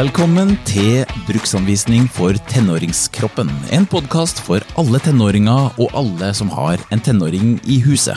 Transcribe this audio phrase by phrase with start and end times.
[0.00, 3.50] Velkommen til Bruksanvisning for tenåringskroppen.
[3.74, 8.16] En podkast for alle tenåringer og alle som har en tenåring i huset.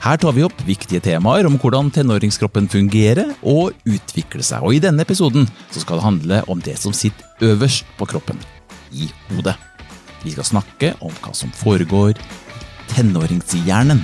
[0.00, 4.64] Her tar vi opp viktige temaer om hvordan tenåringskroppen fungerer og utvikler seg.
[4.64, 5.44] Og I denne episoden
[5.74, 8.40] skal det handle om det som sitter øverst på kroppen,
[8.96, 9.58] i hodet.
[10.24, 14.00] Vi skal snakke om hva som foregår i tenåringshjernen.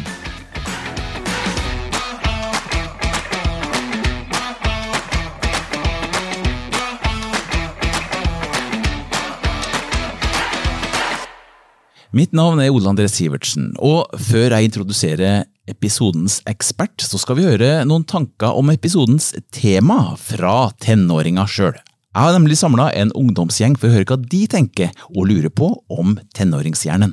[12.17, 17.45] Mitt navn er Ole André Sivertsen, og før jeg introduserer episodens ekspert, så skal vi
[17.45, 21.77] høre noen tanker om episodens tema fra tenåringa sjøl.
[21.77, 25.69] Jeg har nemlig samla en ungdomsgjeng for å høre hva de tenker og lurer på
[25.93, 27.13] om tenåringshjernen.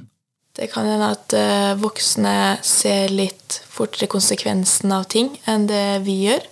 [0.55, 6.21] Det kan hende at eh, voksne ser litt fortere konsekvensen av ting enn det vi
[6.29, 6.47] gjør.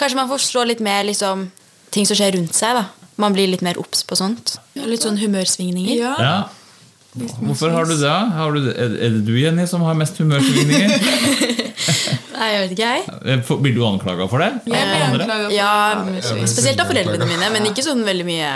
[0.00, 1.50] Kanskje man forstår litt mer liksom,
[1.92, 2.80] ting som skjer rundt seg.
[2.80, 2.86] da.
[3.20, 4.56] Man blir litt mer obs på sånt.
[4.80, 6.00] Litt sånn humørsvingninger.
[6.00, 6.16] Ja.
[6.16, 6.34] Ja.
[7.12, 8.08] Hvorfor har du det?
[8.08, 10.88] Har du, er er det du, Jenny, som har mest humørsvingninger?
[12.38, 13.02] Nei, jeg vet ikke, jeg.
[13.28, 14.48] Eh, Blir du anklaga for det?
[14.64, 15.72] Jeg blir anklaget for Ja,
[16.48, 18.52] Spesielt av foreldrene mine, men ikke sånn veldig mye.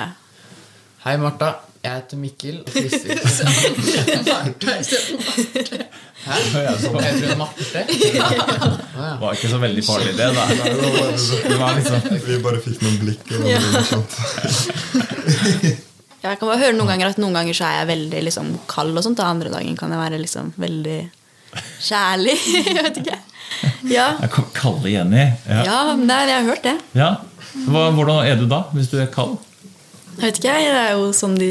[1.04, 1.52] Hei, Martha.
[1.84, 2.56] Jeg heter Mikkel.
[2.64, 3.14] og Kristin.
[6.26, 6.36] Hæ?
[6.58, 7.82] Jeg tror Marte.
[7.86, 10.30] Det var ikke så veldig farlig, det.
[10.34, 10.44] da.
[11.46, 13.22] Det var liksom Vi bare fikk noen blikk.
[13.30, 13.60] Og det var.
[15.62, 15.76] Ja,
[16.26, 18.96] Jeg kan bare høre noen ganger at noen ganger så er jeg veldig liksom, kald,
[18.96, 20.98] og sånt, og andre dagen kan jeg være liksom veldig
[21.86, 22.36] kjærlig.
[22.66, 23.18] jeg vet ikke.
[23.88, 24.08] Ja,
[24.56, 25.24] kalle Jenny.
[25.46, 25.62] Ja.
[25.68, 26.76] ja nei, jeg har hørt det.
[26.98, 27.14] ja.
[27.66, 29.38] Hva, hvordan er du da, hvis du er kald?
[30.16, 30.56] Jeg vet ikke.
[30.60, 31.50] Det er jo sånn de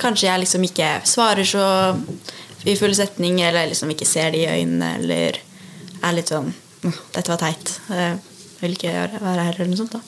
[0.00, 1.64] Kanskje jeg liksom ikke svarer så
[2.64, 5.36] i full setning, eller liksom ikke ser de i øynene, eller
[6.00, 6.48] er litt sånn
[6.80, 7.74] Dette var teit.
[7.92, 8.16] Jeg
[8.62, 9.98] vil ikke være her, eller noe sånt.
[9.98, 10.00] da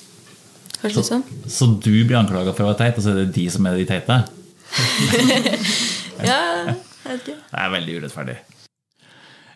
[0.83, 1.27] Kanskje litt sånn.
[1.47, 3.79] Så du blir anklaga for å være teit, og så er det de som er
[3.79, 4.23] de teite?
[6.23, 6.39] Ja,
[6.71, 7.39] jeg vet ikke.
[7.51, 8.35] Det er veldig urettferdig.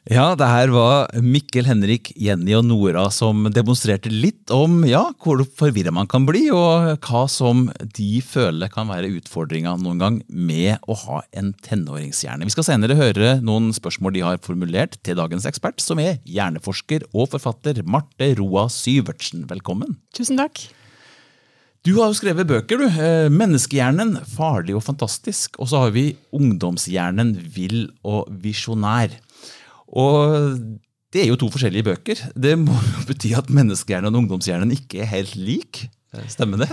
[0.07, 5.43] Ja, det her var Mikkel, Henrik, Jenny og Nora som demonstrerte litt om ja, hvor
[5.59, 7.65] forvirra man kan bli, og hva som
[7.99, 12.47] de føler kan være utfordringa noen gang med å ha en tenåringshjerne.
[12.47, 17.09] Vi skal senere høre noen spørsmål de har formulert til dagens ekspert, som er hjerneforsker
[17.11, 19.49] og forfatter Marte Roa Syvertsen.
[19.51, 19.99] Velkommen.
[20.15, 20.69] Tusen takk.
[21.87, 22.87] Du har jo skrevet bøker, du.
[22.91, 25.55] Eh, 'Menneskehjernen farlig og fantastisk'.
[25.63, 29.15] Og så har vi 'Ungdomshjernen vill og visjonær'.
[29.95, 30.59] Og
[31.13, 32.19] det er jo to forskjellige bøker.
[32.35, 35.87] Det må jo bety at menneskehjernen og ungdomshjernen ikke er helt lik.
[36.13, 36.71] Eh, Stemmer det?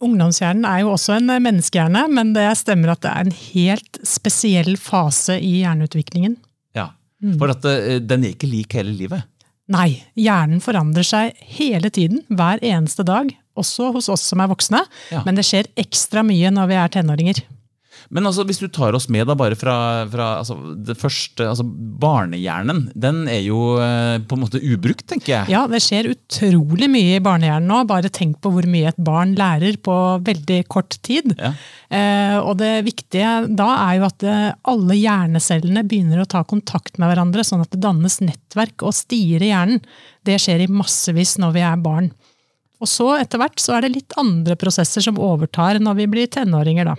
[0.00, 4.00] Ungdomshjernen er jo også en eh, menneskehjerne, men det stemmer at det er en helt
[4.08, 6.38] spesiell fase i hjerneutviklingen.
[6.74, 6.94] Ja.
[7.36, 7.60] For at
[8.08, 9.22] den er ikke lik hele livet.
[9.68, 14.82] Nei, hjernen forandrer seg hele tiden, hver eneste dag, også hos oss som er voksne,
[15.12, 15.22] Ja.
[15.26, 17.44] men det skjer ekstra mye når vi er tenåringer.
[18.12, 19.74] Men altså, hvis du tar oss med da bare fra,
[20.12, 25.32] fra altså, det første altså Barnehjernen den er jo eh, på en måte ubrukt, tenker
[25.32, 25.52] jeg.
[25.54, 29.34] Ja, det skjer utrolig mye i barnehjernen nå, bare tenk på hvor mye et barn
[29.38, 31.32] lærer på veldig kort tid.
[31.38, 31.54] Ja.
[31.88, 37.00] Eh, og det viktige da er jo at eh, alle hjernecellene begynner å ta kontakt
[37.00, 39.80] med hverandre, sånn at det dannes nettverk og stier i hjernen.
[40.24, 42.12] Det skjer i massevis når vi er barn.
[42.84, 46.28] Og så etter hvert så er det litt andre prosesser som overtar når vi blir
[46.28, 46.96] tenåringer, da.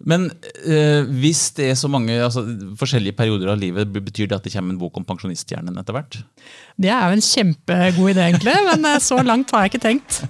[0.00, 2.44] Men øh, hvis det er så mange altså,
[2.80, 6.20] forskjellige perioder av livet, betyr det at det kommer en bok om pensjonisthjernen etter hvert?
[6.80, 10.22] Det er jo en kjempegod idé, egentlig, men eh, så langt har jeg ikke tenkt.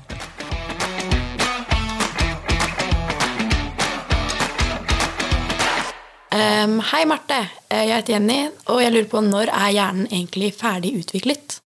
[6.31, 7.43] Um, hei, Marte.
[7.69, 11.61] Eh, Jeg heter Jenny, og jeg lurer på når er hjernen egentlig ferdig utviklet?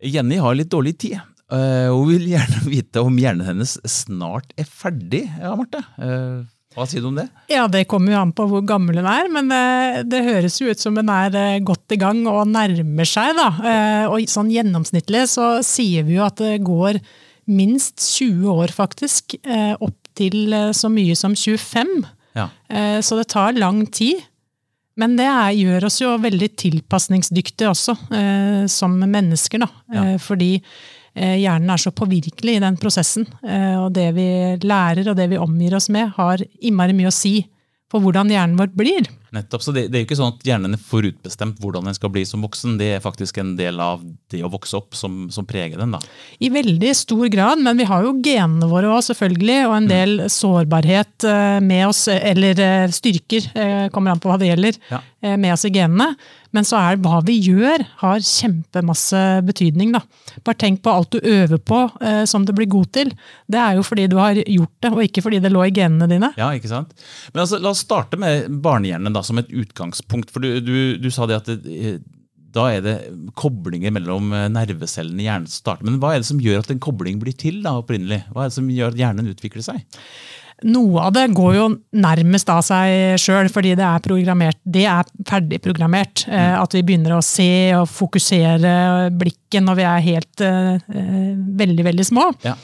[0.00, 1.20] Jenny har litt dårlig tid.
[1.52, 5.24] Eh, Hun vil gjerne vite om hjernen hennes snart er ferdig.
[5.40, 6.42] Ja, Marte, eh,
[6.74, 7.28] hva sier du om det?
[7.52, 10.72] Ja, Det kommer jo an på hvor gammel hun er, men eh, det høres jo
[10.72, 13.36] ut som hun er godt i gang og nærmer seg.
[13.38, 14.08] da.
[14.10, 16.98] Og sånn gjennomsnittlig så sier vi jo at det går
[17.46, 19.36] minst 20 år, faktisk,
[19.84, 21.90] opp til så mye som 25.
[22.34, 22.48] Ja.
[23.04, 24.22] Så det tar lang tid.
[24.96, 27.96] Men det er, gjør oss jo veldig tilpasningsdyktige også,
[28.70, 29.62] som mennesker.
[29.66, 29.68] da.
[29.92, 30.04] Ja.
[30.22, 30.52] Fordi
[31.14, 33.26] hjernen er så påvirkelig i den prosessen.
[33.46, 34.28] Eh, og det vi
[34.64, 37.36] lærer og det vi omgir oss med, har innmari mye å si
[37.90, 39.06] på hvordan hjernen vår blir.
[39.34, 42.12] Nettopp, så det, det er jo ikke sånn at hjernen er forutbestemt hvordan den skal
[42.14, 42.76] bli som voksen.
[42.78, 45.96] Det er faktisk en del av det å vokse opp som, som preger den.
[45.96, 46.00] da.
[46.38, 50.14] I veldig stor grad, men vi har jo genene våre òg, selvfølgelig, og en del
[50.30, 55.02] sårbarhet eh, med oss, eller eh, styrker, eh, kommer an på hva det gjelder, Ja.
[55.40, 56.10] med oss i genene.
[56.52, 59.94] Men så er hva vi gjør, har kjempemasse betydning.
[59.96, 60.02] da.
[60.44, 61.78] Bare tenk på alt du øver på
[62.28, 63.10] som du blir god til.
[63.50, 66.06] Det er jo fordi du har gjort det, og ikke fordi det lå i genene
[66.12, 66.28] dine.
[66.38, 66.92] Ja, ikke sant?
[67.32, 70.32] Men altså, La oss starte med barnehjernen da, som et utgangspunkt.
[70.32, 71.98] for Du, du, du sa det at det, eh,
[72.54, 72.94] da er det
[73.38, 75.88] koblinger mellom eh, nervecellene i hjernen som starter.
[75.88, 78.22] Men hva er det som gjør at en kobling blir til da, opprinnelig?
[78.30, 79.82] Hva er det som gjør at hjernen utvikler seg?
[80.64, 81.64] Noe av det går jo
[81.98, 84.60] nærmest av seg sjøl, fordi det er programmert.
[84.62, 86.28] Det er ferdigprogrammert.
[86.30, 87.50] Eh, at vi begynner å se
[87.80, 90.46] og fokusere blikket når vi er helt
[91.64, 92.30] veldig, veldig små.
[92.46, 92.54] Ja.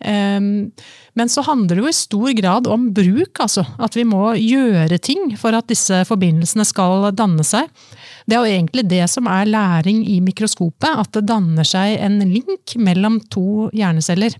[0.00, 0.70] Um,
[1.18, 3.64] men så handler det jo i stor grad om bruk, altså.
[3.82, 7.68] At vi må gjøre ting for at disse forbindelsene skal danne seg.
[8.24, 12.20] Det er jo egentlig det som er læring i mikroskopet, at det danner seg en
[12.30, 14.38] link mellom to hjerneceller.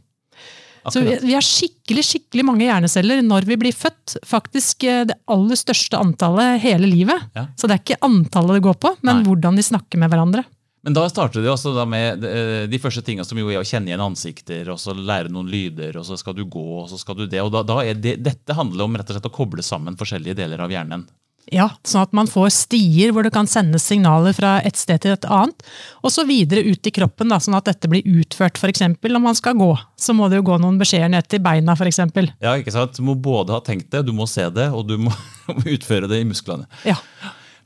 [0.88, 4.16] Så vi, har skikkelig skikkelig mange hjerneceller når vi blir født.
[4.26, 7.28] Faktisk eh, det aller største antallet hele livet.
[7.36, 7.50] Ja.
[7.58, 9.26] Så det er ikke antallet det går på, men Nei.
[9.28, 10.46] hvordan de snakker med hverandre.
[10.82, 13.66] Men da starter det også da med eh, de første tingene som jo er å
[13.66, 16.96] kjenne igjen ansikter, og så lære noen lyder, og så skal du gå, og så
[17.00, 17.42] skal du det.
[17.44, 20.38] og da, da er det, Dette handler om rett og slett å koble sammen forskjellige
[20.40, 21.04] deler av hjernen.
[21.50, 25.16] Ja, Sånn at man får stier hvor det kan sendes signaler fra et sted til
[25.16, 25.64] et annet.
[26.04, 28.60] Og så videre ut i kroppen, da, sånn at dette blir utført.
[28.70, 31.74] Eksempel, når man skal gå, så må det jo gå noen beskjeder ned til beina.
[31.80, 32.30] For eksempel.
[32.44, 32.94] Ja, ikke sant?
[32.96, 35.12] Du må både ha tenkt det, du må se det, og du må
[35.74, 36.70] utføre det i musklene.
[36.86, 36.96] ja.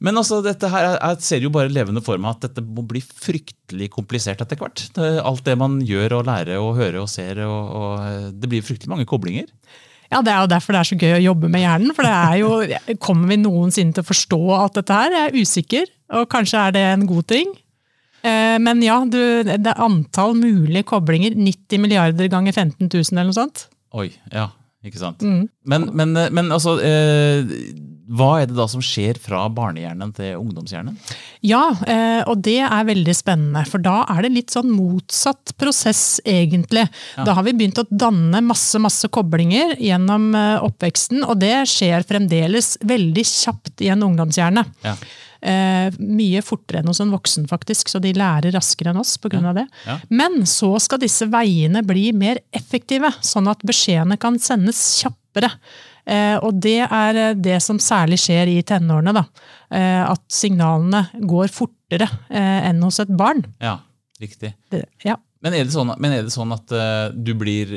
[0.00, 2.82] Men altså, dette her, er- jeg ser jo bare levende for meg at dette må
[2.88, 4.82] bli fryktelig komplisert etter hvert.
[5.23, 7.38] Alt det man gjør og lærer og hører og ser.
[7.46, 9.46] Og, og eh, det blir fryktelig mange koblinger.
[10.12, 11.94] Ja, Det er jo derfor det er så gøy å jobbe med hjernen.
[11.96, 15.11] for det er jo, Kommer vi noensinne til å forstå alt dette her?
[15.17, 15.87] Jeg er usikker,
[16.19, 17.55] og kanskje er det en god ting.
[18.25, 21.35] Eh, Men ja, du, det er antall mulige koblinger.
[21.38, 23.67] 90 milliarder ganger 15 000 eller noe sånt.
[23.94, 24.49] Oi, ja,
[24.85, 25.23] ikke sant.
[25.64, 27.43] Men, men, eh, men altså, eh,
[28.04, 30.96] hva er det da som skjer fra barnehjernen til ungdomshjernen?
[31.44, 36.20] Ja, eh, og det er veldig spennende, for da er det litt sånn motsatt prosess,
[36.28, 36.84] egentlig.
[37.16, 42.04] Da har vi begynt å danne masse, masse koblinger gjennom eh, oppveksten, og det skjer
[42.08, 44.66] fremdeles veldig kjapt i en ungdomshjerne.
[44.84, 44.96] Ja.
[45.44, 49.40] Eh, mye fortere enn hos en voksen, faktisk, så de lærer raskere enn oss pga.
[49.40, 49.66] av det.
[49.88, 49.98] Ja.
[50.08, 55.52] Men så skal disse veiene bli mer effektive, sånn at beskjedene kan sendes kjappere.
[56.04, 59.14] Eh, og det er eh, det som særlig skjer i tenårene.
[59.16, 59.24] Da.
[59.72, 63.44] Eh, at signalene går fortere enn hos et barn.
[63.62, 63.78] Ja,
[64.20, 64.54] riktig.
[64.72, 65.16] Det, ja.
[65.44, 66.72] Men er det sånn, men er det sånn at
[67.14, 67.76] du blir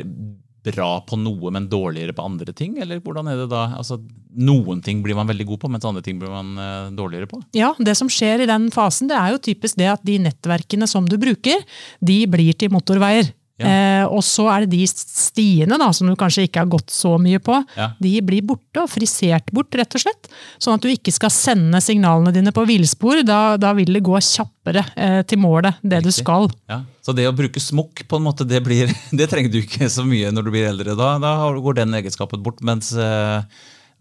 [0.68, 2.78] bra på noe, men dårligere på andre ting?
[2.82, 3.66] Eller hvordan er det da?
[3.78, 4.00] Altså,
[4.40, 7.42] noen ting blir man veldig god på, mens andre ting blir man dårligere på?
[7.56, 10.88] ja, det som skjer i den fasen, det er jo typisk det at de nettverkene
[10.90, 11.62] som du bruker,
[12.00, 13.30] de blir til motorveier.
[13.58, 13.68] Ja.
[13.68, 17.16] Eh, og så er det de stiene da, som du kanskje ikke har gått så
[17.22, 17.88] mye på, Ja.
[18.00, 20.30] de blir borte og frisert bort, rett og slett.
[20.62, 23.24] Sånn at du ikke skal sende signalene dine på villspor.
[23.26, 26.50] Da, da vil det gå kjappere eh, til målet, det du skal.
[26.70, 29.90] Ja, Så det å bruke smokk, på en måte, det, blir, det trenger du ikke
[29.90, 30.94] så mye når du blir eldre.
[31.00, 32.62] Da, da går den egenskapen bort.
[32.62, 33.42] Mens eh,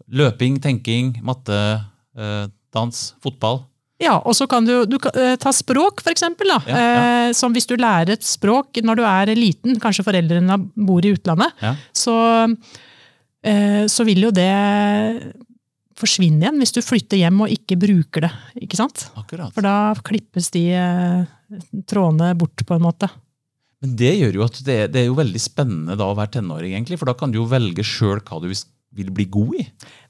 [0.07, 1.57] løping, tenking, matte,
[2.17, 2.45] eh,
[2.75, 3.63] dans, fotball
[3.99, 6.51] Ja, og så kan du, du eh, ta språk, eksempel.
[6.53, 6.81] Ja, ja.
[7.27, 11.15] Eh, som hvis du lærer et språk når du er liten, kanskje foreldrene bor i
[11.15, 11.71] utlandet, Ja.
[11.97, 12.13] så,
[13.41, 14.51] eh, så vil jo det
[15.97, 18.31] forsvinne igjen hvis du flytter hjem og ikke bruker det.
[18.61, 19.07] ikke sant?
[19.17, 19.49] Akkurat.
[19.55, 20.67] For da klippes de
[21.89, 23.09] trådene bort, på en måte.
[23.81, 26.73] Men det gjør jo at det, det er jo veldig spennende da å være tenåring,
[26.77, 28.65] egentlig, for da kan du jo velge sjøl hva du vis-
[28.97, 29.67] vil bli god i.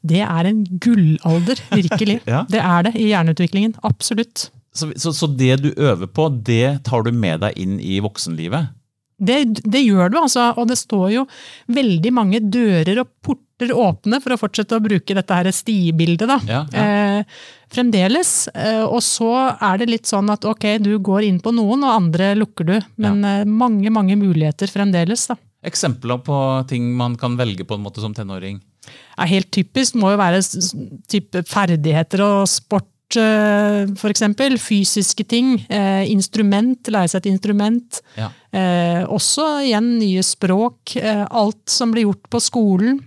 [0.08, 2.22] Det er en gullalder, virkelig.
[2.28, 2.44] Ja.
[2.50, 3.78] Det er det i hjerneutviklingen.
[3.88, 4.50] Absolutt.
[4.76, 8.74] Så, så, så det du øver på, det tar du med deg inn i voksenlivet?
[9.18, 10.52] Det, det gjør du, altså.
[10.60, 11.26] Og det står jo
[11.74, 16.38] veldig mange dører og porter åpne, for å fortsette å bruke dette her stibildet, da.
[16.46, 16.84] Ja, ja.
[16.84, 17.40] Eh,
[17.74, 18.34] fremdeles.
[18.54, 21.96] Eh, og så er det litt sånn at ok, du går inn på noen, og
[21.96, 22.78] andre lukker du.
[23.02, 25.40] Men eh, mange, mange muligheter fremdeles, da.
[25.66, 26.38] Eksempler på
[26.70, 28.62] ting man kan velge på en måte som tenåring?
[29.18, 30.44] Er helt typisk må jo være
[31.10, 34.58] type ferdigheter og sport, eh, for eksempel.
[34.62, 35.66] Fysiske ting.
[35.70, 38.02] eh, Instrument, lære seg et instrument.
[38.18, 38.32] Ja.
[38.54, 40.96] Eh, også igjen nye språk.
[40.98, 43.00] eh, Alt som blir gjort på skolen.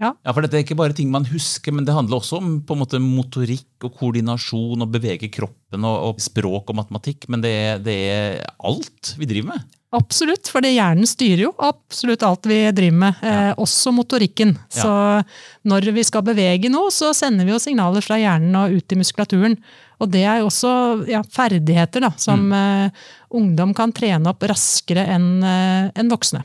[0.00, 2.72] Ja, for Dette er ikke bare ting man husker, men det handler også om på
[2.72, 7.28] en måte motorikk og koordinasjon og bevege kroppen og, og språk og matematikk.
[7.28, 9.66] Men det er, det er alt vi driver med.
[9.92, 13.22] Absolutt, for hjernen styrer jo absolutt alt vi driver med.
[13.26, 14.52] Eh, også motorikken.
[14.54, 14.82] Ja.
[14.84, 14.92] Så
[15.66, 18.98] når vi skal bevege noe, så sender vi jo signaler fra hjernen og ut i
[19.00, 19.56] muskulaturen.
[20.00, 20.70] Og det er jo også
[21.10, 22.54] ja, ferdigheter da, som Mm.
[22.86, 22.90] eh,
[23.34, 26.44] ungdom kan trene opp raskere enn eh, enn voksne.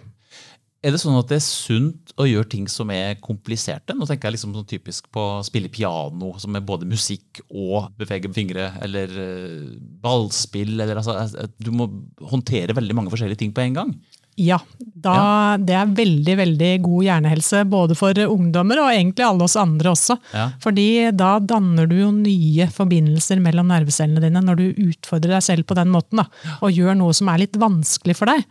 [0.86, 3.96] Er det sånn at det er sunt å gjøre ting som er kompliserte?
[3.98, 7.90] Nå tenker jeg liksom sånn typisk på å spille piano, som er både musikk og
[7.98, 9.72] bevege fingre, eller eh,
[10.04, 10.76] ballspill.
[10.78, 11.90] Eller, altså, eh, du må
[12.30, 13.96] håndtere veldig mange forskjellige ting på en gang.
[14.36, 19.56] Ja, da, det er veldig veldig god hjernehelse både for ungdommer og egentlig alle oss
[19.58, 20.18] andre også.
[20.36, 20.50] Ja.
[20.64, 25.70] Fordi da danner du jo nye forbindelser mellom nervecellene dine når du utfordrer deg selv
[25.70, 26.20] på den måten.
[26.20, 26.28] Da,
[26.60, 28.44] og gjør noe som er litt vanskelig for deg.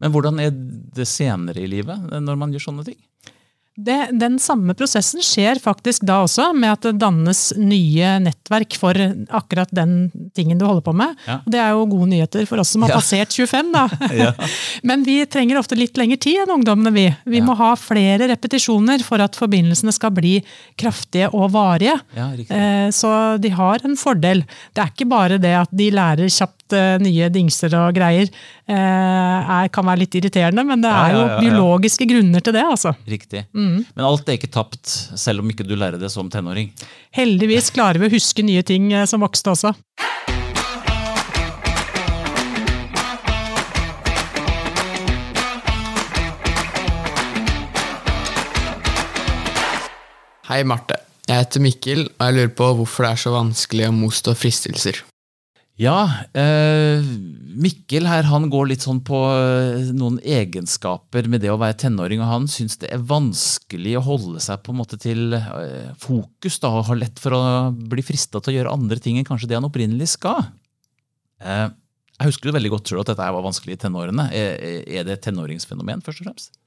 [0.00, 2.98] Men hvordan er det senere i livet når man gjør sånne ting?
[3.78, 8.98] Det, den samme prosessen skjer faktisk da også, med at det dannes nye nettverk for
[9.38, 11.12] akkurat den tingen du holder på med.
[11.28, 11.36] Ja.
[11.46, 12.96] Det er jo gode nyheter for oss som har Ja.
[12.98, 13.84] passert 25, da.
[14.18, 14.32] Ja.
[14.82, 17.06] Men vi trenger ofte litt lengre tid enn ungdommene, vi.
[17.30, 20.40] Vi må ha flere repetisjoner for at forbindelsene skal bli
[20.74, 22.00] kraftige og varige.
[22.18, 24.42] Eh, Så de har en fordel.
[24.74, 28.28] Det er ikke bare det at de lærer kjapt eh, nye dingser og greier.
[28.68, 28.74] eh,
[29.58, 31.40] Er, kan være litt irriterende, men det er jo ja, ja, ja.
[31.40, 32.64] biologiske grunner til det.
[32.64, 32.94] altså.
[33.08, 33.44] Riktig.
[33.54, 33.84] Mm.
[33.94, 34.86] Men alt er ikke tapt,
[35.18, 36.72] selv om ikke du lærer det som tenåring.
[37.16, 39.74] Heldigvis klarer vi å huske nye ting eh, som voksne også.
[50.48, 50.96] Hei, Marte.
[51.28, 55.02] Jeg heter Mikkel, og jeg lurer på hvorfor det er så vanskelig å motstå fristelser.
[55.78, 57.04] Ja, eh,
[57.58, 62.18] Mikkel her han går litt sånn på eh, noen egenskaper med det å være tenåring,
[62.22, 66.58] og han syns det er vanskelig å holde seg på en måte til eh, fokus
[66.62, 69.52] da, og har lett for å bli frista til å gjøre andre ting enn kanskje
[69.52, 70.48] det han opprinnelig skal.
[71.46, 71.68] Eh,
[72.18, 74.26] jeg husker jo veldig godt selv at dette var vanskelig i tenårene.
[74.34, 76.57] Er, er det et tenåringsfenomen, først og fremst?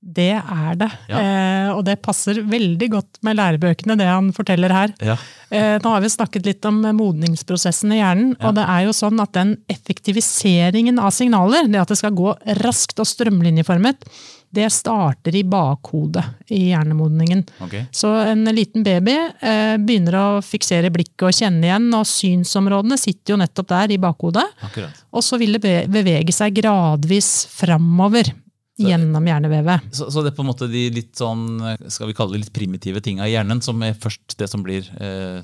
[0.00, 0.88] Det er det.
[1.10, 1.20] Ja.
[1.20, 4.94] Eh, og det passer veldig godt med lærebøkene, det han forteller her.
[5.04, 5.18] Ja.
[5.52, 8.32] Eh, nå har vi snakket litt om modningsprosessen i hjernen.
[8.38, 8.48] Ja.
[8.48, 12.32] Og det er jo sånn at den effektiviseringen av signaler, det at det skal gå
[12.62, 14.08] raskt og strømlinjeformet,
[14.50, 17.44] det starter i bakhodet i hjernemodningen.
[17.68, 17.84] Okay.
[17.94, 23.36] Så en liten baby eh, begynner å fiksere blikket og kjenne igjen, og synsområdene sitter
[23.36, 24.48] jo nettopp der i bakhodet.
[24.64, 25.04] Akkurat.
[25.12, 28.32] Og så vil det bevege seg gradvis framover
[28.80, 29.90] gjennom hjernevevet.
[29.94, 31.44] Så, så det er på en måte de litt sånn,
[31.88, 34.88] skal vi kalle det litt primitive tinga i hjernen, som er først det som blir
[35.02, 35.40] eh,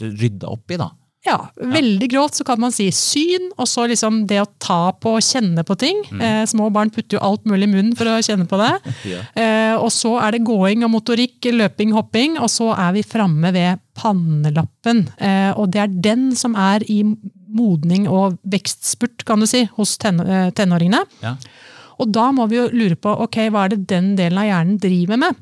[0.00, 0.92] rydda opp i, da?
[1.26, 5.16] Ja, veldig grovt så kan man si syn, og så liksom det å ta på
[5.18, 6.00] og kjenne på ting.
[6.14, 8.74] Eh, små barn putter jo alt mulig i munnen for å kjenne på det.
[9.08, 9.22] Ja.
[9.40, 13.52] Eh, og så er det gåing og motorikk, løping, hopping, og så er vi framme
[13.54, 15.04] ved pannelappen.
[15.16, 17.00] Eh, og det er den som er i
[17.48, 21.00] modning og vekstspurt, kan du si, hos ten eh, tenåringene.
[21.24, 21.36] Ja.
[21.98, 24.80] Og da må vi jo lure på ok, hva er det den delen av hjernen
[24.82, 25.38] driver med?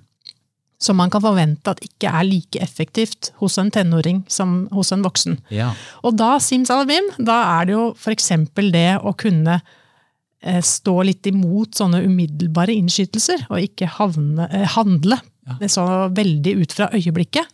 [0.80, 5.04] Som man kan forvente at ikke er like effektivt hos en tenåring som hos en
[5.04, 5.38] voksen.
[5.52, 5.72] ja.
[6.04, 8.32] Og da, simsalabim, da er det jo f.eks.
[8.72, 15.20] det å kunne eh, stå litt imot sånne umiddelbare innskytelser, og ikke havne, eh, handle
[15.48, 15.58] ja.
[15.72, 15.86] så
[16.16, 17.48] veldig ut fra øyeblikket.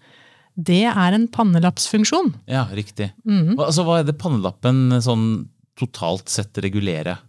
[0.52, 2.34] Det er en pannelappsfunksjon.
[2.50, 3.12] Ja, riktig.
[3.24, 3.54] Mm.
[3.56, 5.28] Altså, hva er det pannelappen sånn
[5.78, 7.22] totalt sett regulerer?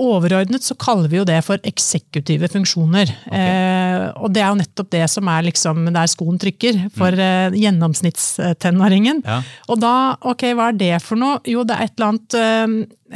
[0.00, 3.10] Overordnet så kaller vi jo det for eksekutive funksjoner.
[3.28, 7.52] Eh, og det er jo nettopp det som er liksom der skoen trykker for eh,
[7.60, 9.20] gjennomsnittstenåringen.
[9.26, 9.42] Ja.
[9.68, 9.92] Og da,
[10.32, 11.42] ok, hva er det for noe?
[11.48, 12.64] Jo, det er et eller annet eh,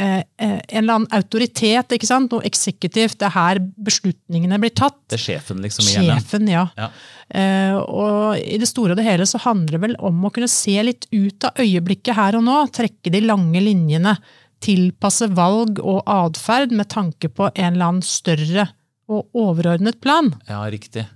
[0.04, 2.34] eh, En eller annen autoritet, ikke sant?
[2.34, 3.18] Noe eksekutivt.
[3.20, 5.00] Det er her beslutningene blir tatt.
[5.08, 6.12] Det er sjefen liksom Igjen.
[6.12, 6.68] Sjefen, ja.
[6.78, 6.90] Ja.
[7.34, 10.50] Eh, og i det store og det hele så handler det vel om å kunne
[10.50, 12.58] se litt ut av øyeblikket her og nå.
[12.74, 14.18] Trekke de lange linjene.
[14.64, 18.68] Tilpasse valg og atferd med tanke på en eller annen større
[19.11, 20.32] og overordnet plan.
[20.49, 21.06] Ja, riktig.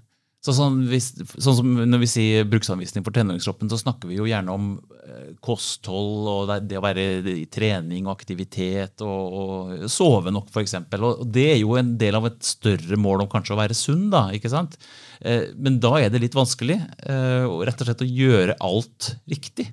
[0.45, 1.11] Så sånn, hvis,
[1.43, 4.69] sånn som Når vi sier bruksanvisning for tenåringskroppen, så snakker vi jo gjerne om
[5.03, 10.77] eh, kosthold og det, å være i trening og aktivitet og, og sove nok, f.eks.
[10.95, 14.07] Og det er jo en del av et større mål om kanskje å være sunn,
[14.15, 14.29] da.
[14.37, 14.79] ikke sant?
[15.21, 19.73] Eh, Men da er det litt vanskelig eh, rett og slett å gjøre alt riktig.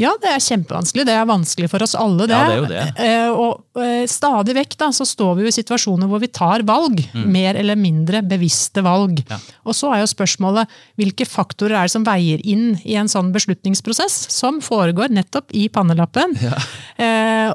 [0.00, 1.04] Ja, det er kjempevanskelig.
[1.08, 2.38] Det er vanskelig for oss alle, det.
[2.38, 2.84] Ja, det det.
[3.04, 7.02] Eh, og eh, stadig vekk da, så står vi i situasjoner hvor vi tar valg.
[7.28, 9.20] Mer eller mindre bevisste valg.
[9.20, 9.34] Mm.
[9.34, 9.40] Ja.
[9.68, 13.32] Og så er jo spørsmålet hvilke faktorer er det som veier inn i en sånn
[13.34, 16.36] beslutningsprosess, som foregår nettopp i pannelappen.
[16.40, 16.56] Ja.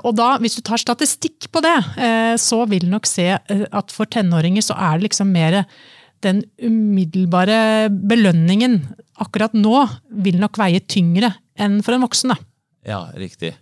[0.06, 3.66] og da, hvis du tar statistikk på det, eh, så vil du nok se eh,
[3.72, 5.64] at for tenåringer så er det liksom mer
[6.25, 8.80] den umiddelbare belønningen
[9.22, 9.84] akkurat nå
[10.25, 12.34] vil nok veie tyngre enn for en voksen.
[12.34, 12.38] Da.
[12.86, 13.54] Ja, riktig.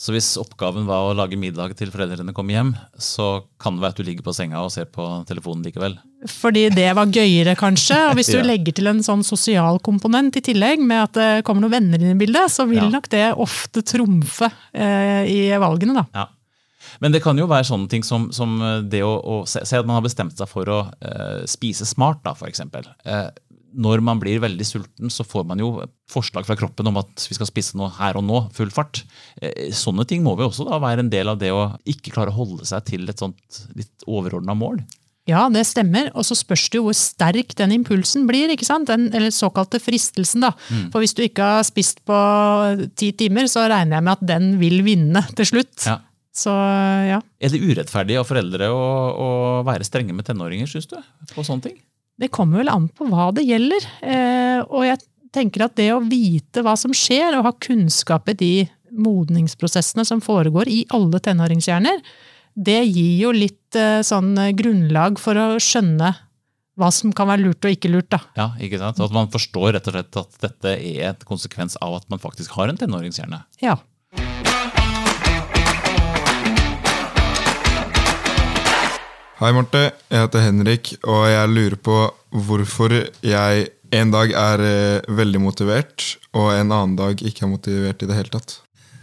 [0.00, 3.92] Så hvis oppgaven var å lage middag til foreldrene kommer hjem, så kan det være
[3.92, 5.98] at du ligger på senga og ser på telefonen likevel.
[6.40, 7.98] Fordi det var gøyere, kanskje.
[8.08, 8.46] Og hvis du Ja.
[8.48, 12.14] legger til en sånn sosial komponent i tillegg, med at det kommer noen venner inn
[12.14, 12.88] i bildet, så vil Ja.
[12.96, 16.06] nok det ofte trumfe eh, i valgene, da.
[16.16, 16.26] Ja.
[17.04, 18.56] Men det kan jo være sånne ting som, som
[18.88, 22.24] det å, å se, se at man har bestemt seg for å eh, spise smart,
[22.24, 22.64] da, f.eks.
[23.04, 23.28] Eh,
[23.72, 25.72] når man blir veldig sulten, så får man jo
[26.10, 29.02] forslag fra kroppen om at vi skal spise noe her og nå, full fart.
[29.40, 32.34] Eh, sånne ting må vi også da være en del av det å ikke klare
[32.34, 34.82] å holde seg til et sånt litt overordna mål.
[35.28, 36.08] Ja, det stemmer.
[36.18, 38.50] Og så spørs det jo hvor sterk den impulsen blir.
[38.50, 38.88] ikke sant?
[38.90, 40.42] Den eller såkalte fristelsen.
[40.42, 40.54] da.
[40.90, 42.20] For hvis du ikke har spist på
[42.98, 45.76] ti timer, så regner jeg med at den vil vinne til slutt.
[45.86, 46.00] Ja.
[46.34, 46.52] Så
[47.10, 47.20] ja.
[47.42, 49.30] Er det urettferdig av foreldre å, å
[49.66, 50.96] være strenge med tenåringer, syns du?
[51.34, 51.78] På sånne ting?
[52.20, 53.86] Det kommer vel an på hva det gjelder.
[54.04, 55.00] Eh, og jeg
[55.32, 58.54] tenker at det å vite hva som skjer, og ha kunnskap i de
[58.90, 62.02] modningsprosessene som foregår i alle tenåringshjerner,
[62.60, 66.12] det gir jo litt eh, sånn eh, grunnlag for å skjønne
[66.80, 68.10] hva som kan være lurt og ikke lurt.
[68.12, 68.20] da.
[68.36, 69.00] Ja, ikke sant?
[69.04, 72.56] At man forstår rett og slett at dette er et konsekvens av at man faktisk
[72.56, 73.42] har en tenåringshjerne.
[73.64, 73.78] Ja.
[79.40, 79.86] Hei, Marte.
[80.12, 81.94] Jeg heter Henrik, og jeg lurer på
[82.44, 82.92] hvorfor
[83.24, 83.62] jeg
[83.96, 86.04] en dag er eh, veldig motivert,
[86.36, 88.58] og en annen dag ikke er motivert i det hele tatt.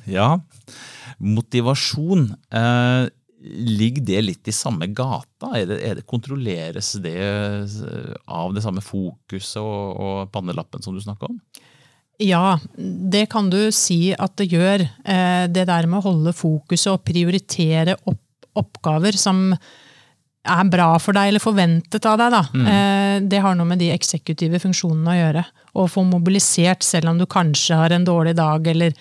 [0.06, 0.28] Ja,
[1.18, 2.28] motivasjon.
[2.54, 3.08] Eh,
[3.50, 5.56] ligger det litt i samme gata?
[5.58, 10.94] Er det, er det, kontrolleres det eh, av det samme fokuset og, og pannelappen som
[10.94, 11.42] du snakka om?
[12.22, 14.86] Ja, det kan du si at det gjør.
[14.86, 18.22] Eh, det der med å holde fokuset og prioritere opp
[18.58, 19.52] oppgaver som
[20.50, 22.34] er bra for deg eller forventet av deg.
[22.34, 22.42] Da.
[22.54, 23.30] Mm.
[23.30, 25.46] Det har noe med de eksekutive funksjonene å gjøre.
[25.78, 28.96] Å få mobilisert selv om du kanskje har en dårlig dag eller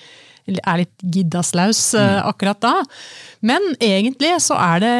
[0.46, 2.20] er litt giddaslaus mm.
[2.30, 2.74] akkurat da.
[3.46, 4.94] Men egentlig så er det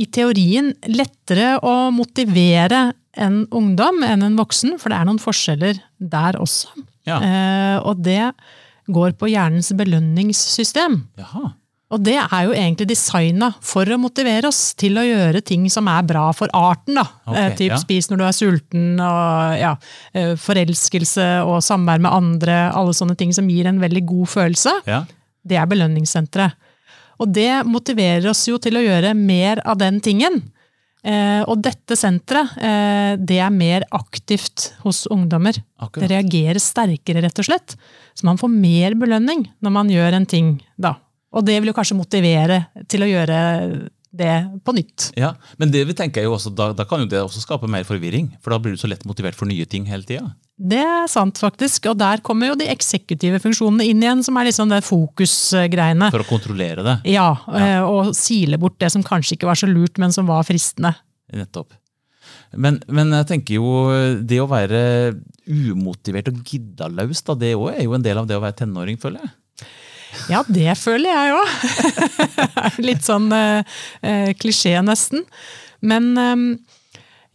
[0.00, 5.80] i teorien lettere å motivere en ungdom enn en voksen, for det er noen forskjeller
[5.98, 6.70] der også.
[7.08, 7.18] Ja.
[7.18, 8.32] Eh, og det
[8.90, 11.02] går på hjernens belønningssystem.
[11.20, 11.52] Jaha.
[11.90, 15.88] Og det er jo egentlig designa for å motivere oss til å gjøre ting som
[15.90, 17.00] er bra for arten.
[17.00, 17.06] da.
[17.26, 17.80] Ok, eh, typ ja.
[17.82, 19.72] spis når du er sulten, og ja,
[20.14, 22.60] eh, forelskelse og samvær med andre.
[22.78, 24.76] Alle sånne ting som gir en veldig god følelse.
[24.86, 25.02] Ja.
[25.42, 26.54] Det er belønningssenteret.
[27.20, 30.40] Og det motiverer oss jo til å gjøre mer av den tingen.
[31.00, 35.56] Eh, og dette senteret, eh, det er mer aktivt hos ungdommer.
[35.80, 36.06] Akkurat.
[36.06, 37.76] Det reagerer sterkere, rett og slett.
[38.14, 40.94] Så man får mer belønning når man gjør en ting, da.
[41.30, 43.40] Og det vil jo kanskje motivere til å gjøre
[44.10, 44.34] det
[44.66, 45.12] på nytt.
[45.18, 47.68] Ja, Men det vi tenker er jo også, da, da kan jo det også skape
[47.70, 48.32] mer forvirring.
[48.42, 50.32] For da blir du så lett motivert for nye ting hele tida.
[50.60, 51.86] Det er sant, faktisk.
[51.92, 56.10] Og der kommer jo de eksekutive funksjonene inn igjen, som er liksom det fokusgreiene.
[56.12, 56.96] For å kontrollere det.
[57.14, 60.42] Ja, ja, og sile bort det som kanskje ikke var så lurt, men som var
[60.48, 60.96] fristende.
[61.30, 61.70] Nettopp.
[62.58, 63.70] Men, men jeg tenker jo
[64.26, 64.80] det å være
[65.46, 68.98] umotivert og giddalaus, da, det òg er jo en del av det å være tenåring,
[69.00, 69.36] føler jeg.
[70.30, 71.54] Ja, det føler jeg òg.
[72.88, 73.62] Litt sånn eh,
[74.02, 75.24] eh, klisjé, nesten.
[75.80, 76.44] Men eh,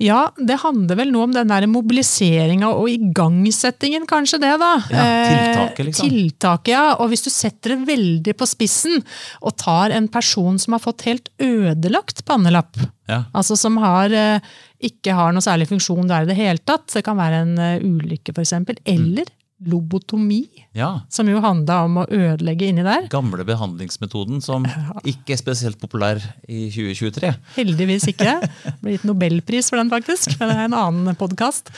[0.04, 4.74] ja, det handler vel noe om den der mobiliseringa og igangsettingen, kanskje det, da.
[4.92, 6.10] Ja, Eh, tiltaket, liksom.
[6.12, 6.84] Tiltaket, ja.
[7.00, 9.00] Og hvis du setter det veldig på spissen,
[9.42, 12.76] og tar en person som har fått helt ødelagt pannelapp,
[13.08, 13.24] Ja.
[13.34, 14.40] altså som har, eh,
[14.84, 17.80] ikke har noe særlig funksjon der i det hele tatt, det kan være en eh,
[17.80, 18.54] ulykke f.eks.,
[18.86, 19.32] eller
[19.70, 20.44] lobotomi,
[20.78, 20.92] ja.
[21.12, 23.08] som jo handla om å ødelegge inni der.
[23.12, 24.66] Gamle behandlingsmetoden som
[25.12, 27.34] ikke er spesielt populær i 2023.
[27.58, 28.38] Heldigvis ikke.
[28.66, 30.36] Det ble gitt nobelpris for den, faktisk.
[30.40, 31.72] Men det er en annen podkast.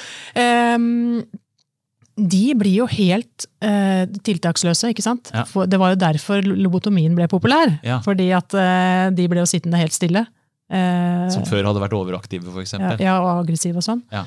[2.17, 5.31] de blir jo helt uh, tiltaksløse, ikke sant?
[5.35, 5.45] Ja.
[5.47, 7.77] For det var jo derfor lobotomien ble populær.
[7.85, 8.01] Ja.
[8.05, 10.25] Fordi at uh, de ble jo sittende helt stille.
[10.67, 12.75] Uh, Som før hadde vært overaktive, f.eks.
[12.75, 14.03] ja, ja, og aggressive og sånn.
[14.11, 14.25] Ja.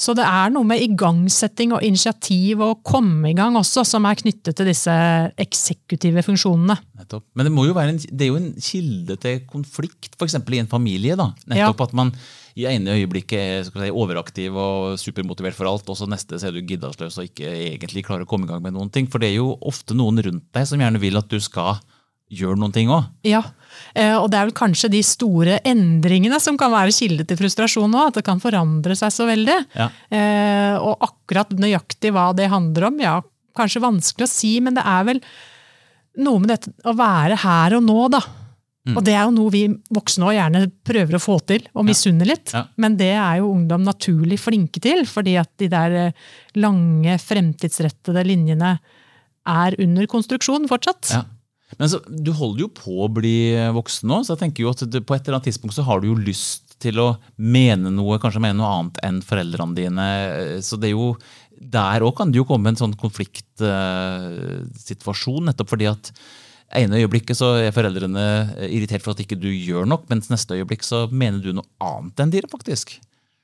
[0.00, 4.16] Så det er noe med igangsetting og initiativ og komme i gang også, som er
[4.16, 4.94] knyttet til disse
[5.44, 6.78] eksekutive funksjonene.
[7.02, 7.26] Nettopp.
[7.36, 10.38] Men det, må jo være en, det er jo en kilde til konflikt, f.eks.
[10.40, 11.18] i en familie.
[11.20, 11.28] da.
[11.52, 12.14] Nettopp at man
[12.58, 16.48] i ene øyeblikket er skal si, overaktiv og supermotivert for alt, og så neste så
[16.48, 19.08] er du giddasløs og ikke egentlig klarer å komme i gang med noen ting.
[19.10, 21.76] For det er jo ofte noen rundt deg som gjerne vil at du skal
[22.30, 23.08] gjøre noen ting òg.
[23.26, 23.42] Ja,
[23.94, 27.90] eh, og det er vel kanskje de store endringene som kan være kilde til frustrasjon
[27.90, 28.10] òg.
[28.10, 29.58] At det kan forandre seg så veldig.
[29.74, 29.90] Ja.
[30.10, 33.18] Eh, Og akkurat nøyaktig hva det handler om, ja,
[33.58, 35.20] kanskje vanskelig å si, men det er vel
[36.20, 38.20] noe med dette å være her og nå, da.
[38.88, 38.94] Mm.
[38.96, 42.30] Og det er jo noe vi voksne også gjerne prøver å få til, og misunner
[42.30, 42.54] litt.
[42.56, 42.64] Ja.
[42.80, 48.24] Men det er jo ungdom naturlig flinke til, fordi at de der eh, lange, fremtidsrettede
[48.24, 48.78] linjene
[49.50, 51.12] er under konstruksjon fortsatt.
[51.12, 51.22] Ja.
[51.78, 54.80] Men så, du holder jo på å bli voksen nå, så jeg tenker jo at
[54.82, 58.40] på et eller annet tidspunkt så har du jo lyst til å mene noe, kanskje
[58.42, 60.06] mene noe annet enn foreldrene dine.
[60.64, 61.08] Så det er jo,
[61.60, 66.04] der òg kan det jo komme en sånn konfliktsituasjon, nettopp fordi at
[66.80, 68.24] ene øyeblikket så er foreldrene
[68.70, 72.20] irritert for at ikke du gjør nok, mens neste øyeblikk så mener du noe annet
[72.22, 72.86] enn dyret, faktisk.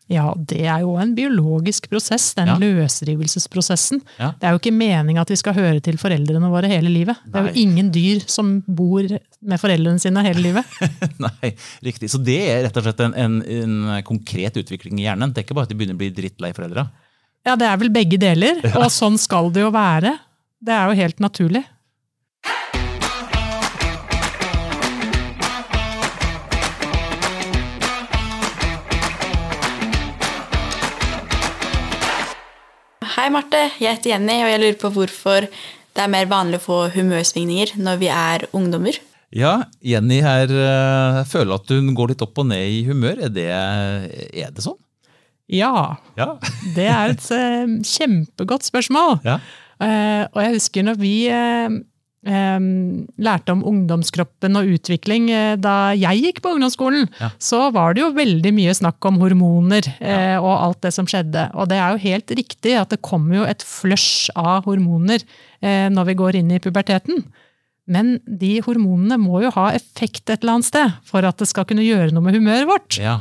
[0.08, 2.54] Ja, det er jo en biologisk prosess, den Ja.
[2.62, 4.00] løsrivelsesprosessen.
[4.20, 4.32] Ja.
[4.38, 7.18] Det er jo ikke meninga at vi skal høre til foreldrene våre hele livet.
[7.26, 10.64] Det er jo ingen dyr som bor med foreldrene sine hele livet.
[11.26, 12.10] Nei, riktig.
[12.12, 15.32] Så det er rett og slett en, en, en konkret utvikling i hjernen.
[15.34, 16.86] Det er ikke bare at de begynner å bli drittlei foreldra.
[17.46, 20.16] Ja, det er vel begge deler, og sånn skal det jo være.
[20.66, 21.62] Det er jo helt naturlig.
[33.14, 33.58] Hei, Marte.
[33.80, 35.46] Jeg heter Jenny, og jeg lurer på hvorfor
[35.96, 38.98] det er mer vanlig å få humørsvingninger når vi er ungdommer.
[39.36, 39.52] Ja,
[39.84, 43.20] Jenny her eh, føler at hun går litt opp og ned i humør.
[43.26, 44.78] Er det, er det sånn?
[45.52, 46.32] Ja, Ja.
[46.76, 49.20] det er et eh, kjempegodt spørsmål.
[49.26, 49.38] ja.
[49.76, 51.10] Eh, og jeg husker når vi
[52.26, 57.30] lærte om ungdomskroppen og utvikling eh, da jeg gikk på ungdomsskolen, Ja.
[57.38, 60.40] så var det jo veldig mye snakk om hormoner ja.
[60.40, 61.48] og alt det som skjedde.
[61.54, 65.22] Og det er jo helt riktig at det kommer jo et flush av hormoner
[65.62, 67.24] eh, når vi går inn i puberteten.
[67.86, 71.64] Men de hormonene må jo ha effekt et eller annet sted for at det skal
[71.68, 72.98] kunne gjøre noe med humøret vårt.
[72.98, 73.20] ja.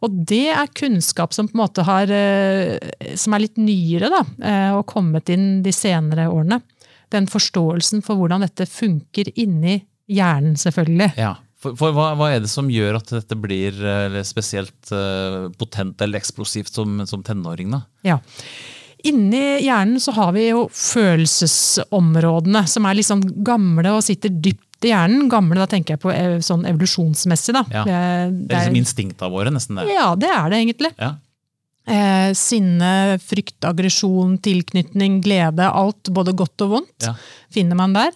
[0.00, 2.78] Og det er kunnskap som på en måte har, eh,
[3.20, 6.62] som er litt nyere da, eh, og kommet inn de senere årene.
[7.10, 11.12] Den forståelsen for hvordan dette funker inni hjernen, selvfølgelig.
[11.18, 11.36] ja.
[11.60, 15.50] For, for hva, hva er det som gjør at dette blir eh, eller spesielt uh,
[15.60, 17.68] potent eller eksplosivt som, som tenåring?
[17.74, 17.82] da?
[18.06, 18.16] Ja.
[19.04, 24.92] Inni hjernen så har vi jo følelsesområdene, som er liksom gamle og sitter dypt i
[24.94, 25.28] hjernen.
[25.32, 27.64] Gamle, da tenker jeg på eh, sånn evolusjonsmessig, da.
[27.72, 27.82] Ja.
[27.84, 29.76] Eh, Det er liksom instinkta våre, nesten.
[29.80, 29.88] det.
[29.92, 30.92] ja, det er det egentlig.
[30.96, 31.14] Ja.
[31.88, 35.64] Eh, sinne, frykt, aggresjon, tilknytning, glede.
[35.72, 37.14] Alt, både godt og vondt, Ja.
[37.50, 38.12] finner man der.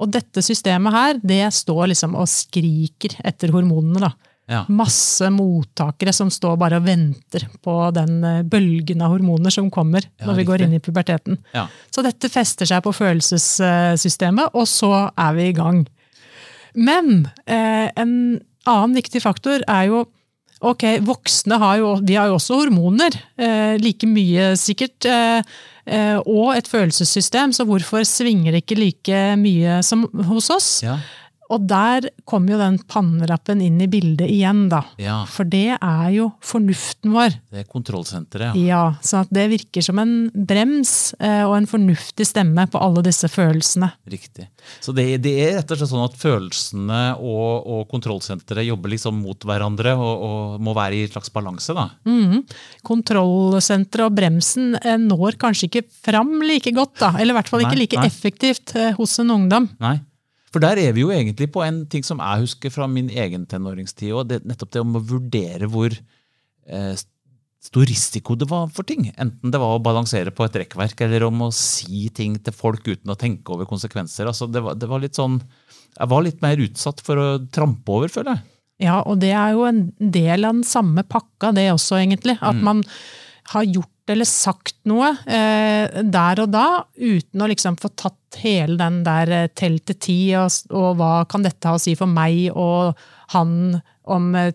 [0.00, 4.00] Og dette systemet her, det står liksom og skriker etter hormonene.
[4.00, 4.12] da.
[4.48, 4.64] Ja.
[4.68, 10.02] Masse mottakere som står bare og venter på den eh, bølgen av hormoner som kommer
[10.20, 11.38] Ja, når vi går inn i puberteten.
[11.54, 11.66] Ja.
[11.90, 15.86] Så dette fester seg på følelsessystemet, og så er vi i gang.
[16.76, 20.04] Men eh, en annen viktig faktor er jo
[20.64, 25.42] Ok, voksne har jo, de har jo også hormoner, eh, like mye sikkert, eh,
[25.84, 30.70] eh, og et følelsessystem, så hvorfor svinger det ikke like mye som hos oss?
[30.86, 30.96] Ja.
[31.50, 34.84] Og der kommer jo den pannerappen inn i bildet igjen, da.
[35.02, 35.18] ja.
[35.30, 37.36] For det er jo fornuften vår.
[37.50, 38.54] Det er kontrollsenteret.
[38.62, 38.76] Ja.
[38.76, 43.28] Ja, så det virker som en brems eh, og en fornuftig stemme på alle disse
[43.32, 43.88] følelsene.
[44.10, 44.48] Riktig.
[44.84, 49.20] Så det, det er rett og slett sånn at følelsene og, og kontrollsenteret jobber liksom
[49.22, 51.88] mot hverandre og, og må være i en slags balanse, da.
[52.08, 52.42] Mm.
[52.86, 57.14] Kontrollsenteret og bremsen eh, når kanskje ikke fram like godt, da.
[57.16, 58.10] Eller i hvert fall ikke Nei, like nei.
[58.10, 59.70] effektivt eh, hos en ungdom.
[59.82, 59.96] Nei.
[60.56, 63.42] For der er vi jo egentlig på en ting som jeg husker fra min egen
[63.44, 66.94] tenåringstid, og det, nettopp det om å vurdere hvor eh,
[67.66, 69.10] stor risiko det var for ting.
[69.20, 72.88] Enten det var å balansere på et rekkverk, eller om å si ting til folk
[72.88, 74.30] uten å tenke over konsekvenser.
[74.32, 75.42] Altså, det, var, det var litt sånn
[75.98, 78.46] Jeg var litt mer utsatt for å trampe over, føler jeg.
[78.88, 82.38] Ja, og det er jo en del av den samme pakka, det også, egentlig.
[82.40, 82.80] At man
[83.52, 88.78] har gjort eller sagt noe eh, der og da, uten å liksom få tatt hele
[88.78, 92.10] den der eh, tell til ti, og, og hva kan dette ha å si for
[92.10, 92.94] meg og
[93.34, 94.52] han om eh,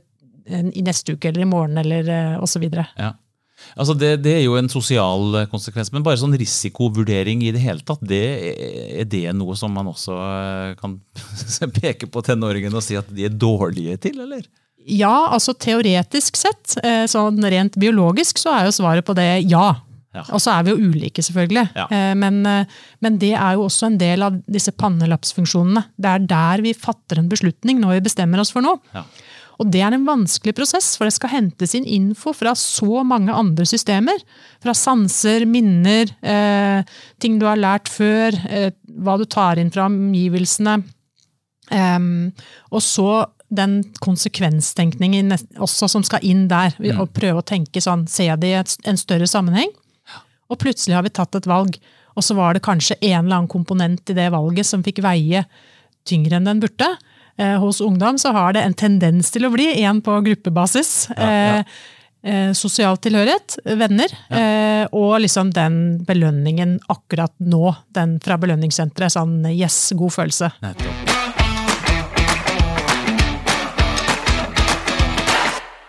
[0.48, 2.88] i neste uke eller i morgen, eller eh.
[2.98, 3.14] Ja.
[3.78, 7.62] Altså det, det er jo en sosial eh, konsekvens, men bare sånn risikovurdering i det
[7.64, 8.24] hele tatt, det,
[9.02, 10.98] er det noe som man også eh, kan
[11.82, 14.48] peke på tenåringene og si at de er dårlige til, eller?
[14.86, 19.76] Ja, altså teoretisk sett, eh, sånn rent biologisk, så er jo svaret på det ja.
[20.12, 20.26] Ja.
[20.36, 21.70] Og så er vi jo ulike, selvfølgelig.
[21.76, 21.86] Ja.
[21.88, 22.66] Eh, Men, eh,
[23.00, 25.86] men det er jo også en del av disse pannelappsfunksjonene.
[25.96, 28.80] Det er der vi fatter en beslutning når vi bestemmer oss for noe.
[28.94, 29.06] Ja.
[29.62, 33.32] Og det er en vanskelig prosess, for det skal hentes inn info fra så mange
[33.32, 34.18] andre systemer.
[34.64, 36.84] Fra sanser, minner, eh,
[37.20, 40.84] ting du har lært før, eh, hva du tar inn fra omgivelsene.
[41.70, 42.34] Em,
[42.72, 46.76] og så den konsekvenstenkningen også som skal inn der.
[46.98, 49.72] Og prøve å tenke sånn, se det i en større sammenheng.
[50.52, 51.78] Og plutselig har vi tatt et valg,
[52.12, 55.46] og så var det kanskje en eller annen komponent i det valget som fikk veie
[56.08, 56.90] tyngre enn den burde.
[57.40, 60.94] Eh, hos ungdom så har det en tendens til å bli en på gruppebasis.
[61.16, 61.32] ja.
[61.32, 61.64] ja.
[62.24, 67.72] eh, sosial tilhørighet, venner, eh, og liksom den belønningen akkurat nå.
[67.96, 69.16] Den fra belønningssenteret.
[69.16, 70.54] Sånn yes, god følelse.
[70.62, 71.11] Nettopp.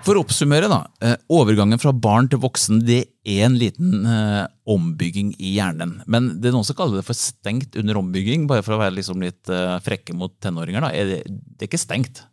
[0.02, 0.80] For å oppsummere, da.
[1.00, 6.00] eh, Overgangen fra barn til voksen det er en liten eh, ombygging i hjernen.
[6.10, 8.96] Men det er noen som kaller det for stengt under ombygging, bare for å være
[8.98, 10.82] liksom litt eh, frekke mot tenåringer.
[10.82, 10.90] da.
[10.90, 12.24] Er det, det er ikke stengt.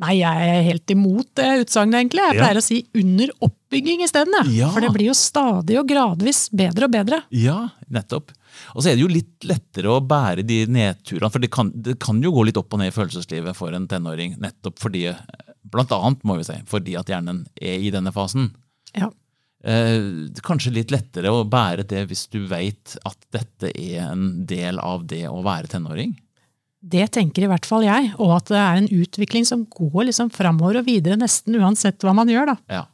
[0.00, 2.22] Nei, jeg er helt imot det utsagnet, egentlig.
[2.30, 2.44] Jeg Ja.
[2.46, 4.32] pleier å si under oppbygging isteden.
[4.54, 4.70] Ja.
[4.72, 7.18] For det blir jo stadig og gradvis bedre og bedre.
[7.36, 7.58] Ja,
[7.92, 8.30] nettopp.
[8.72, 11.98] Og så er det jo litt lettere å bære de nedturene, for det kan, det
[12.00, 15.49] kan jo gå litt opp og ned i følelseslivet for en tenåring, nettopp fordi, eh,
[15.62, 18.50] blant annet må vi si, fordi at hjernen er i denne fasen.
[18.96, 19.10] Ja.
[19.60, 24.80] Eh, kanskje litt lettere å bære det hvis du vet at dette er en del
[24.80, 26.14] av det å være tenåring.
[26.80, 30.30] Det tenker i hvert fall jeg, og at det er en utvikling som går liksom
[30.32, 32.54] framover og videre nesten uansett hva man gjør.
[32.54, 32.80] da.
[32.80, 32.86] Ja.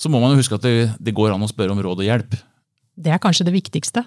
[0.00, 2.08] Så må man jo huske at det, det går an å spørre om råd og
[2.08, 2.38] hjelp.
[2.96, 4.06] Det er kanskje det viktigste.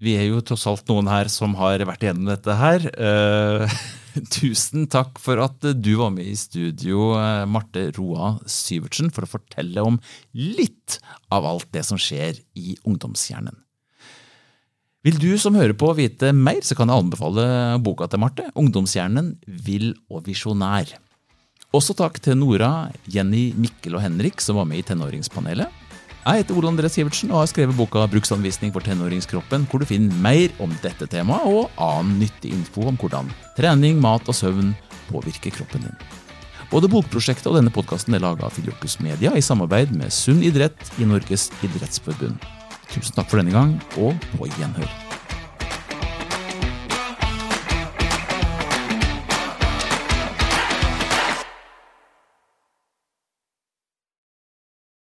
[0.00, 2.86] Vi er jo tross alt noen her som har vært igjennom dette her.
[2.88, 3.80] Eh,
[4.38, 9.32] tusen takk for at du var med i studio, eh, Marte Roa Syvertsen, for å
[9.36, 9.98] fortelle om
[10.32, 13.58] litt av alt det som skjer i ungdomshjernen.
[15.04, 17.44] Vil du som hører på vite mer, så kan jeg anbefale
[17.80, 20.92] boka til Marte, 'Ungdomshjernen vill og visjonær'.
[21.72, 25.79] Også takk til Nora, Jenny, Mikkel og Henrik som var med i Tenåringspanelet.
[26.20, 30.12] Jeg heter Ole André Sivertsen og har skrevet boka 'Bruksanvisning for tenåringskroppen', hvor du finner
[30.20, 34.74] mer om dette temaet og annen nyttig info om hvordan trening, mat og søvn
[35.08, 35.96] påvirker kroppen din.
[36.70, 40.92] Både bokprosjektet og denne podkasten er laga av Filiokus Media i samarbeid med Sunn idrett
[41.00, 42.36] i Norges idrettsforbund.
[42.92, 45.09] Tusen takk for denne gang, og på gjenhør.